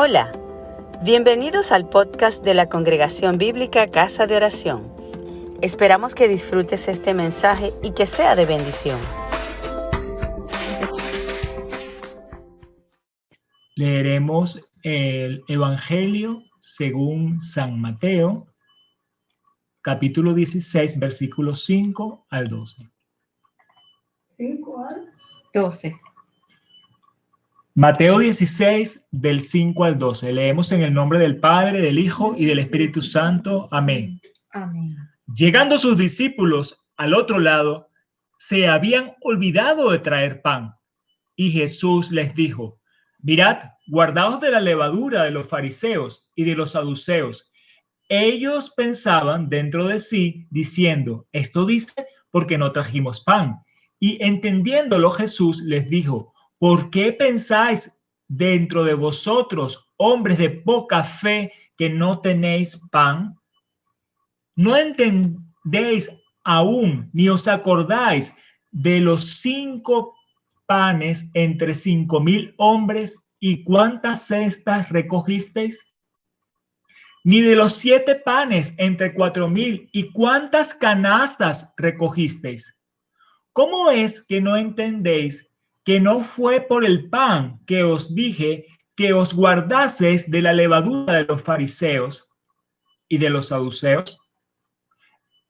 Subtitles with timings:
[0.00, 0.30] Hola,
[1.02, 4.94] bienvenidos al podcast de la Congregación Bíblica Casa de Oración.
[5.60, 9.00] Esperamos que disfrutes este mensaje y que sea de bendición.
[13.74, 18.46] Leeremos el Evangelio según San Mateo,
[19.80, 22.88] capítulo 16, versículos 5 al 12.
[24.36, 25.12] 5 al
[25.52, 26.00] 12.
[27.78, 30.32] Mateo 16, del 5 al 12.
[30.32, 33.68] Leemos en el nombre del Padre, del Hijo y del Espíritu Santo.
[33.70, 34.20] Amén.
[34.50, 34.96] Amén.
[35.32, 37.88] Llegando sus discípulos al otro lado,
[38.36, 40.74] se habían olvidado de traer pan.
[41.36, 42.80] Y Jesús les dijo,
[43.20, 47.48] mirad, guardaos de la levadura de los fariseos y de los saduceos.
[48.08, 53.60] Ellos pensaban dentro de sí, diciendo, esto dice porque no trajimos pan.
[54.00, 61.52] Y entendiéndolo Jesús les dijo, ¿Por qué pensáis dentro de vosotros, hombres de poca fe,
[61.76, 63.36] que no tenéis pan?
[64.56, 66.10] ¿No entendéis
[66.42, 68.36] aún, ni os acordáis
[68.72, 70.16] de los cinco
[70.66, 75.84] panes entre cinco mil hombres y cuántas cestas recogisteis?
[77.22, 82.76] Ni de los siete panes entre cuatro mil y cuántas canastas recogisteis.
[83.52, 85.47] ¿Cómo es que no entendéis
[85.88, 91.14] que no fue por el pan que os dije que os guardaseis de la levadura
[91.14, 92.30] de los fariseos
[93.08, 94.20] y de los saduceos.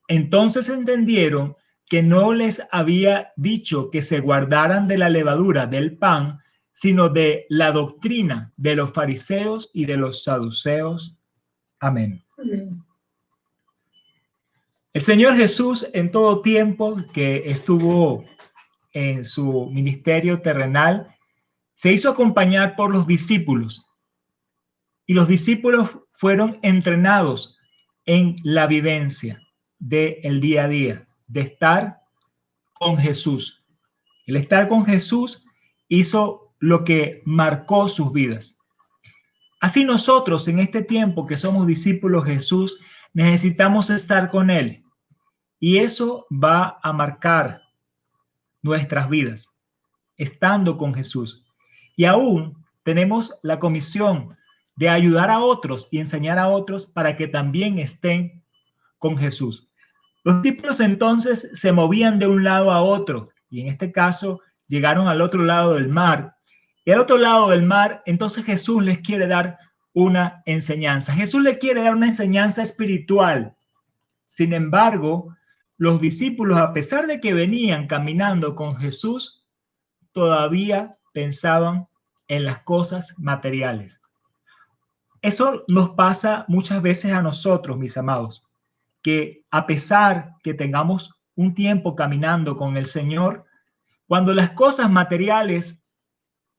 [0.07, 1.57] Entonces entendieron
[1.89, 6.39] que no les había dicho que se guardaran de la levadura del pan,
[6.71, 11.17] sino de la doctrina de los fariseos y de los saduceos.
[11.81, 12.25] Amén.
[14.93, 18.25] El Señor Jesús en todo tiempo que estuvo
[18.93, 21.15] en su ministerio terrenal,
[21.75, 23.87] se hizo acompañar por los discípulos.
[25.07, 27.57] Y los discípulos fueron entrenados
[28.05, 29.41] en la vivencia
[29.79, 32.01] del día a día, de estar
[32.73, 33.67] con Jesús.
[34.27, 35.45] El estar con Jesús
[35.89, 38.59] hizo lo que marcó sus vidas.
[39.61, 42.81] Así nosotros en este tiempo que somos discípulos de Jesús,
[43.13, 44.85] necesitamos estar con Él.
[45.61, 47.63] Y eso va a marcar
[48.63, 49.59] nuestras vidas,
[50.17, 51.45] estando con Jesús.
[51.97, 54.37] Y aún tenemos la comisión
[54.77, 58.45] de ayudar a otros y enseñar a otros para que también estén
[58.99, 59.69] con Jesús.
[60.25, 65.09] Los discípulos entonces se movían de un lado a otro y en este caso llegaron
[65.09, 66.37] al otro lado del mar.
[66.85, 69.59] Y al otro lado del mar, entonces Jesús les quiere dar
[69.93, 71.13] una enseñanza.
[71.13, 73.55] Jesús les quiere dar una enseñanza espiritual.
[74.27, 75.35] Sin embargo,
[75.79, 79.47] los discípulos, a pesar de que venían caminando con Jesús,
[80.13, 81.89] todavía pensaban
[82.27, 84.03] en las cosas materiales.
[85.23, 88.45] Eso nos pasa muchas veces a nosotros, mis amados,
[89.03, 93.45] que a pesar que tengamos un tiempo caminando con el Señor,
[94.07, 95.81] cuando las cosas materiales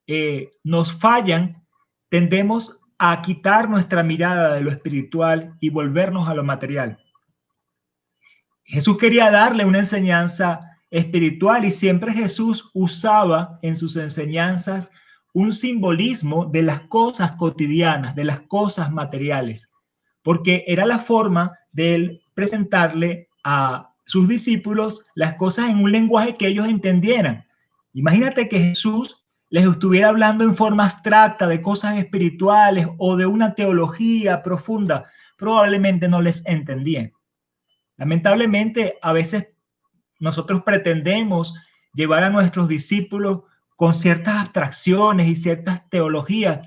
[0.07, 1.65] eh, nos fallan,
[2.07, 6.99] tendemos a quitar nuestra mirada de lo espiritual y volvernos a lo material.
[8.69, 14.91] Jesús quería darle una enseñanza espiritual y siempre Jesús usaba en sus enseñanzas
[15.33, 19.71] un simbolismo de las cosas cotidianas, de las cosas materiales,
[20.21, 26.45] porque era la forma de presentarle a sus discípulos las cosas en un lenguaje que
[26.45, 27.47] ellos entendieran.
[27.93, 33.55] Imagínate que Jesús les estuviera hablando en forma abstracta de cosas espirituales o de una
[33.55, 35.05] teología profunda,
[35.37, 37.13] probablemente no les entendían.
[37.99, 39.49] Lamentablemente, a veces
[40.19, 41.53] nosotros pretendemos
[41.93, 43.41] llevar a nuestros discípulos
[43.75, 46.65] con ciertas abstracciones y ciertas teologías,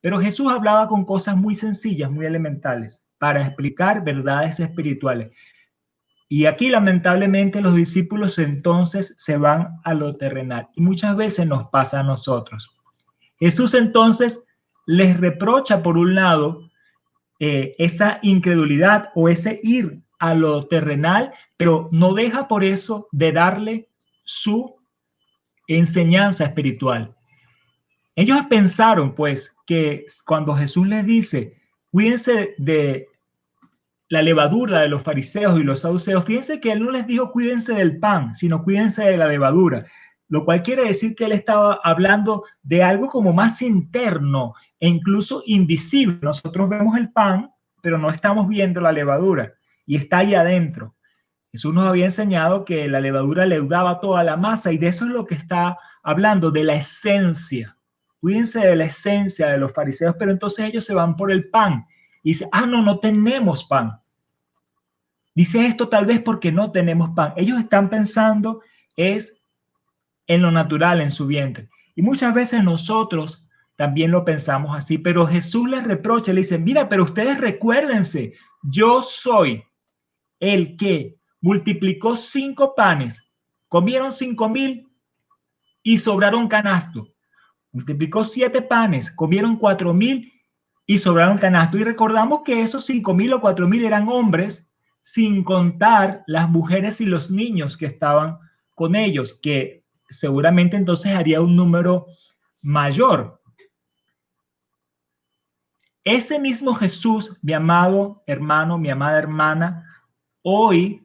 [0.00, 5.30] pero Jesús hablaba con cosas muy sencillas, muy elementales, para explicar verdades espirituales.
[6.28, 11.68] Y aquí lamentablemente los discípulos entonces se van a lo terrenal y muchas veces nos
[11.68, 12.76] pasa a nosotros.
[13.38, 14.42] Jesús entonces
[14.86, 16.70] les reprocha por un lado
[17.38, 23.32] eh, esa incredulidad o ese ir a lo terrenal, pero no deja por eso de
[23.32, 23.88] darle
[24.22, 24.76] su
[25.66, 27.16] enseñanza espiritual.
[28.14, 31.56] Ellos pensaron, pues, que cuando Jesús les dice,
[31.90, 33.08] cuídense de
[34.10, 37.74] la levadura de los fariseos y los saduceos, fíjense que él no les dijo cuídense
[37.74, 39.86] del pan, sino cuídense de la levadura,
[40.28, 45.42] lo cual quiere decir que él estaba hablando de algo como más interno e incluso
[45.46, 46.20] invisible.
[46.22, 49.52] Nosotros vemos el pan, pero no estamos viendo la levadura
[49.86, 50.96] y está ahí adentro.
[51.50, 55.10] Jesús nos había enseñado que la levadura leudaba toda la masa y de eso es
[55.10, 57.76] lo que está hablando, de la esencia.
[58.20, 61.86] cuídense de la esencia de los fariseos, pero entonces ellos se van por el pan
[62.22, 64.00] y dicen, ah, no, no tenemos pan.
[65.34, 67.32] Dice esto tal vez porque no tenemos pan.
[67.36, 68.62] Ellos están pensando
[68.96, 69.44] es
[70.26, 71.68] en lo natural, en su vientre.
[71.94, 73.46] Y muchas veces nosotros
[73.76, 79.02] también lo pensamos así, pero Jesús les reprocha, le dice, mira, pero ustedes recuérdense, yo
[79.02, 79.64] soy
[80.42, 83.32] el que multiplicó cinco panes,
[83.68, 84.88] comieron cinco mil
[85.84, 87.06] y sobraron canasto.
[87.70, 90.32] Multiplicó siete panes, comieron cuatro mil
[90.84, 91.78] y sobraron canasto.
[91.78, 97.00] Y recordamos que esos cinco mil o cuatro mil eran hombres sin contar las mujeres
[97.00, 98.38] y los niños que estaban
[98.74, 102.06] con ellos, que seguramente entonces haría un número
[102.62, 103.40] mayor.
[106.02, 109.88] Ese mismo Jesús, mi amado hermano, mi amada hermana,
[110.42, 111.02] hoy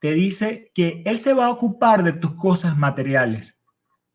[0.00, 3.58] te dice que Él se va a ocupar de tus cosas materiales.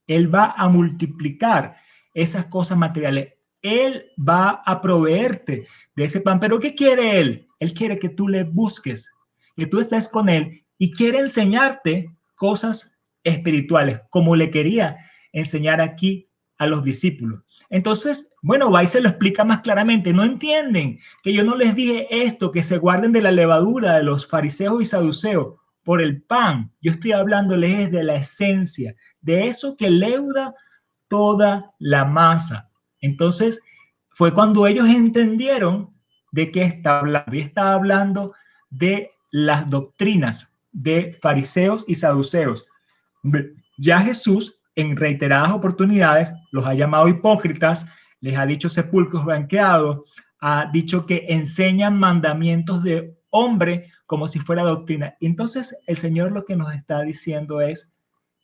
[0.08, 1.78] Él va a multiplicar
[2.14, 3.34] esas cosas materiales.
[3.62, 6.40] Él va a proveerte de ese pan.
[6.40, 7.48] Pero ¿qué quiere Él?
[7.60, 9.12] Él quiere que tú le busques,
[9.56, 14.98] que tú estés con Él y quiere enseñarte cosas espirituales, como le quería
[15.32, 17.45] enseñar aquí a los discípulos.
[17.70, 20.14] Entonces, bueno, va y se lo explica más claramente.
[20.14, 24.04] No entienden que yo no les dije esto, que se guarden de la levadura de
[24.04, 26.72] los fariseos y saduceos por el pan.
[26.82, 30.54] Yo estoy hablándoles de la esencia, de eso que leuda
[31.08, 32.70] toda la masa.
[33.02, 33.62] Entonces,
[34.10, 35.94] fue cuando ellos entendieron
[36.32, 37.36] de qué está hablando.
[37.36, 38.34] Y está hablando
[38.70, 42.66] de las doctrinas de fariseos y saduceos.
[43.78, 47.88] Ya Jesús en reiteradas oportunidades los ha llamado hipócritas,
[48.20, 50.02] les ha dicho sepulcros blanqueados,
[50.40, 55.16] ha dicho que enseñan mandamientos de hombre como si fuera doctrina.
[55.20, 57.94] Entonces el Señor lo que nos está diciendo es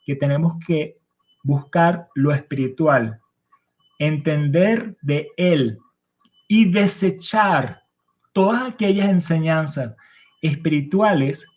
[0.06, 0.98] que tenemos que
[1.44, 3.20] buscar lo espiritual,
[4.00, 5.80] entender de Él
[6.48, 7.84] y desechar
[8.34, 9.96] todas aquellas enseñanzas
[10.42, 11.48] espirituales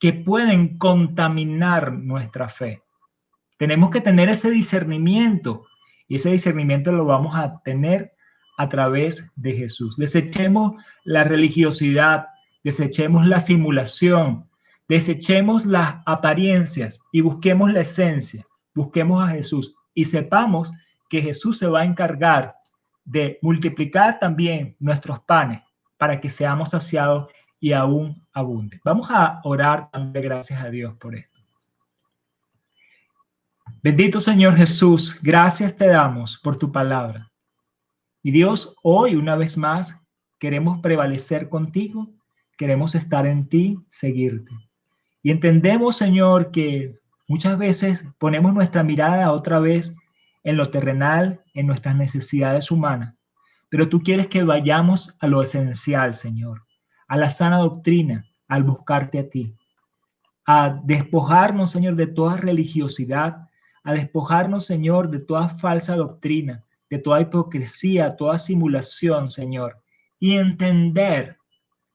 [0.00, 2.82] que pueden contaminar nuestra fe.
[3.60, 5.66] Tenemos que tener ese discernimiento
[6.08, 8.14] y ese discernimiento lo vamos a tener
[8.56, 9.98] a través de Jesús.
[9.98, 12.28] Desechemos la religiosidad,
[12.64, 14.48] desechemos la simulación,
[14.88, 20.72] desechemos las apariencias y busquemos la esencia, busquemos a Jesús y sepamos
[21.10, 22.56] que Jesús se va a encargar
[23.04, 25.60] de multiplicar también nuestros panes
[25.98, 27.30] para que seamos saciados
[27.60, 28.80] y aún abunde.
[28.86, 31.29] Vamos a orar, gracias a Dios por esto.
[33.82, 37.32] Bendito Señor Jesús, gracias te damos por tu palabra.
[38.22, 40.04] Y Dios, hoy una vez más
[40.38, 42.10] queremos prevalecer contigo,
[42.58, 44.52] queremos estar en ti, seguirte.
[45.22, 49.96] Y entendemos, Señor, que muchas veces ponemos nuestra mirada otra vez
[50.44, 53.14] en lo terrenal, en nuestras necesidades humanas.
[53.70, 56.64] Pero tú quieres que vayamos a lo esencial, Señor,
[57.08, 59.56] a la sana doctrina, al buscarte a ti,
[60.44, 63.46] a despojarnos, Señor, de toda religiosidad,
[63.82, 69.82] a despojarnos, Señor, de toda falsa doctrina, de toda hipocresía, toda simulación, Señor,
[70.18, 71.38] y entender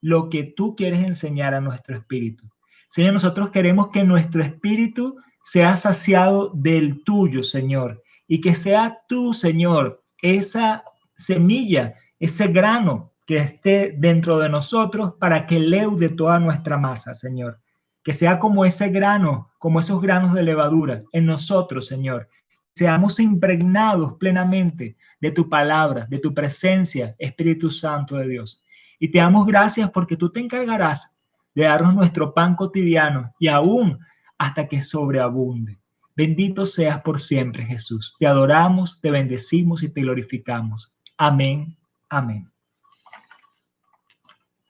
[0.00, 2.48] lo que tú quieres enseñar a nuestro espíritu.
[2.88, 9.32] Señor, nosotros queremos que nuestro espíritu sea saciado del tuyo, Señor, y que sea tú,
[9.32, 10.84] Señor, esa
[11.16, 17.60] semilla, ese grano que esté dentro de nosotros para que leude toda nuestra masa, Señor.
[18.06, 22.28] Que sea como ese grano, como esos granos de levadura en nosotros, Señor.
[22.72, 28.62] Seamos impregnados plenamente de tu palabra, de tu presencia, Espíritu Santo de Dios.
[29.00, 31.18] Y te damos gracias porque tú te encargarás
[31.52, 33.98] de darnos nuestro pan cotidiano y aún
[34.38, 35.80] hasta que sobreabunde.
[36.14, 38.14] Bendito seas por siempre, Jesús.
[38.20, 40.94] Te adoramos, te bendecimos y te glorificamos.
[41.16, 41.76] Amén.
[42.08, 42.48] Amén.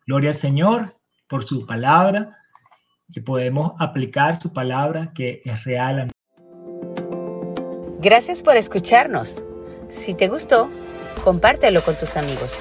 [0.07, 0.97] Gloria al Señor
[1.29, 2.39] por su palabra,
[3.13, 6.11] que podemos aplicar su palabra que es real.
[8.01, 9.45] Gracias por escucharnos.
[9.89, 10.69] Si te gustó,
[11.25, 12.61] compártelo con tus amigos.